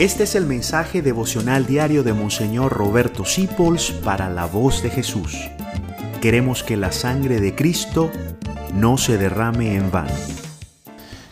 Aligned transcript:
Este 0.00 0.24
es 0.24 0.34
el 0.34 0.46
mensaje 0.46 1.02
devocional 1.02 1.66
diario 1.66 2.02
de 2.02 2.14
Monseñor 2.14 2.72
Roberto 2.72 3.26
Sipols 3.26 3.90
para 3.90 4.30
la 4.30 4.46
voz 4.46 4.82
de 4.82 4.88
Jesús. 4.88 5.36
Queremos 6.22 6.62
que 6.62 6.78
la 6.78 6.90
sangre 6.90 7.38
de 7.38 7.54
Cristo 7.54 8.10
no 8.72 8.96
se 8.96 9.18
derrame 9.18 9.74
en 9.76 9.90
vano. 9.90 10.14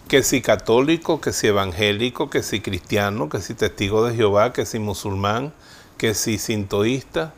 Que 0.07 0.23
si 0.23 0.43
católico, 0.43 1.19
que 1.19 1.33
si 1.33 1.47
evangélico, 1.47 2.29
que 2.29 2.43
si 2.43 2.61
cristiano, 2.61 3.31
que 3.31 3.41
si 3.41 3.55
testigo 3.55 4.05
de 4.05 4.15
Jehová, 4.15 4.53
que 4.53 4.67
si 4.67 4.79
musulmán, 4.79 5.55
que 5.97 6.13
si 6.13 6.37
sintoísta. 6.37 7.33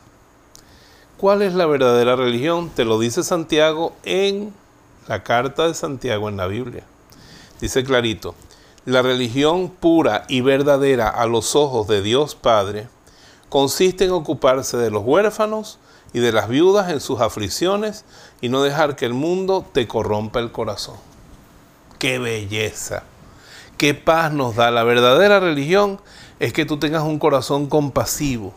¿Cuál 1.15 1.43
es 1.43 1.53
la 1.53 1.65
verdadera 1.65 2.17
religión? 2.17 2.69
Te 2.75 2.83
lo 2.83 2.99
dice 2.99 3.23
Santiago 3.23 3.95
en 4.03 4.53
la 5.07 5.23
carta 5.23 5.65
de 5.65 5.75
Santiago 5.75 6.27
en 6.27 6.35
la 6.35 6.47
Biblia. 6.47 6.83
Dice 7.61 7.85
clarito, 7.85 8.35
la 8.85 9.01
religión 9.03 9.69
pura 9.69 10.25
y 10.27 10.41
verdadera 10.41 11.07
a 11.07 11.27
los 11.27 11.55
ojos 11.55 11.87
de 11.87 12.01
Dios 12.01 12.33
Padre 12.33 12.87
consiste 13.49 14.05
en 14.05 14.11
ocuparse 14.11 14.77
de 14.77 14.89
los 14.89 15.03
huérfanos 15.05 15.77
y 16.13 16.19
de 16.19 16.31
las 16.31 16.49
viudas 16.49 16.89
en 16.89 16.99
sus 16.99 17.21
aflicciones 17.21 18.05
y 18.41 18.49
no 18.49 18.63
dejar 18.63 18.95
que 18.95 19.05
el 19.05 19.13
mundo 19.13 19.65
te 19.71 19.87
corrompa 19.87 20.39
el 20.39 20.51
corazón. 20.51 20.95
¡Qué 21.99 22.17
belleza! 22.17 23.03
¡Qué 23.77 23.93
paz 23.93 24.33
nos 24.33 24.55
da! 24.55 24.71
La 24.71 24.83
verdadera 24.83 25.39
religión 25.39 26.01
es 26.39 26.51
que 26.51 26.65
tú 26.65 26.77
tengas 26.77 27.03
un 27.03 27.19
corazón 27.19 27.67
compasivo 27.67 28.53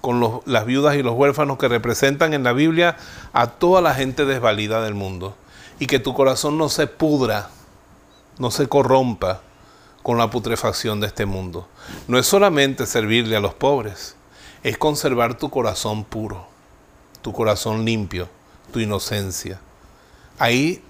con 0.00 0.42
las 0.46 0.66
viudas 0.66 0.96
y 0.96 1.02
los 1.02 1.14
huérfanos 1.14 1.58
que 1.58 1.68
representan 1.68 2.34
en 2.34 2.42
la 2.42 2.52
Biblia 2.52 2.96
a 3.32 3.50
toda 3.50 3.80
la 3.80 3.94
gente 3.94 4.24
desvalida 4.24 4.82
del 4.82 4.94
mundo 4.94 5.36
y 5.78 5.86
que 5.86 6.00
tu 6.00 6.12
corazón 6.14 6.58
no 6.58 6.68
se 6.68 6.86
pudra 6.86 7.50
no 8.38 8.50
se 8.50 8.68
corrompa 8.68 9.42
con 10.02 10.18
la 10.18 10.30
putrefacción 10.30 11.00
de 11.00 11.08
este 11.08 11.26
mundo. 11.26 11.66
No 12.08 12.18
es 12.18 12.26
solamente 12.26 12.86
servirle 12.86 13.36
a 13.36 13.40
los 13.40 13.54
pobres, 13.54 14.16
es 14.62 14.78
conservar 14.78 15.36
tu 15.36 15.50
corazón 15.50 16.04
puro, 16.04 16.46
tu 17.22 17.32
corazón 17.32 17.84
limpio, 17.84 18.28
tu 18.72 18.80
inocencia. 18.80 19.60
Ahí 20.38 20.82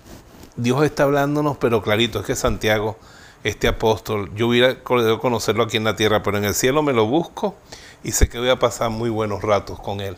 Dios 0.56 0.84
está 0.84 1.04
hablándonos, 1.04 1.56
pero 1.58 1.82
clarito, 1.82 2.20
es 2.20 2.26
que 2.26 2.34
Santiago, 2.34 2.98
este 3.44 3.68
apóstol, 3.68 4.34
yo 4.34 4.48
hubiera 4.48 4.82
querido 4.82 5.20
conocerlo 5.20 5.64
aquí 5.64 5.76
en 5.76 5.84
la 5.84 5.96
tierra, 5.96 6.22
pero 6.22 6.38
en 6.38 6.44
el 6.44 6.54
cielo 6.54 6.82
me 6.82 6.92
lo 6.92 7.06
busco 7.06 7.54
y 8.02 8.12
sé 8.12 8.28
que 8.28 8.38
voy 8.38 8.48
a 8.48 8.58
pasar 8.58 8.90
muy 8.90 9.10
buenos 9.10 9.42
ratos 9.42 9.78
con 9.80 10.00
él, 10.00 10.16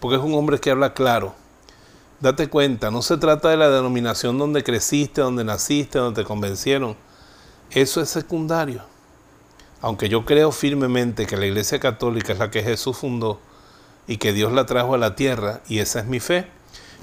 porque 0.00 0.16
es 0.16 0.22
un 0.22 0.34
hombre 0.34 0.58
que 0.58 0.70
habla 0.70 0.94
claro, 0.94 1.34
Date 2.20 2.48
cuenta, 2.48 2.90
no 2.90 3.00
se 3.00 3.16
trata 3.16 3.48
de 3.48 3.56
la 3.56 3.70
denominación 3.70 4.38
donde 4.38 4.64
creciste, 4.64 5.20
donde 5.20 5.44
naciste, 5.44 6.00
donde 6.00 6.22
te 6.22 6.26
convencieron. 6.26 6.96
Eso 7.70 8.00
es 8.00 8.08
secundario. 8.08 8.82
Aunque 9.80 10.08
yo 10.08 10.24
creo 10.24 10.50
firmemente 10.50 11.26
que 11.26 11.36
la 11.36 11.46
Iglesia 11.46 11.78
Católica 11.78 12.32
es 12.32 12.40
la 12.40 12.50
que 12.50 12.64
Jesús 12.64 12.96
fundó 12.96 13.38
y 14.08 14.16
que 14.16 14.32
Dios 14.32 14.52
la 14.52 14.66
trajo 14.66 14.94
a 14.94 14.98
la 14.98 15.14
tierra, 15.14 15.60
y 15.68 15.78
esa 15.78 16.00
es 16.00 16.06
mi 16.06 16.18
fe, 16.18 16.48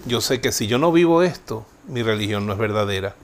yo 0.05 0.19
sé 0.19 0.41
que 0.41 0.51
si 0.51 0.67
yo 0.67 0.79
no 0.79 0.91
vivo 0.91 1.23
esto, 1.23 1.65
mi 1.87 2.03
religión 2.03 2.45
no 2.45 2.51
es 2.51 2.59
verdadera. 2.59 3.15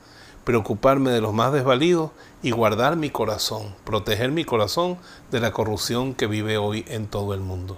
Preocuparme 0.45 1.11
de 1.11 1.19
los 1.19 1.33
más 1.33 1.51
desvalidos 1.51 2.11
y 2.41 2.51
guardar 2.51 2.95
mi 2.95 3.09
corazón, 3.09 3.75
proteger 3.83 4.31
mi 4.31 4.45
corazón 4.45 4.97
de 5.29 5.41
la 5.41 5.51
corrupción 5.51 6.13
que 6.13 6.27
vive 6.27 6.57
hoy 6.57 6.85
en 6.87 7.07
todo 7.07 7.33
el 7.33 7.41
mundo. 7.41 7.77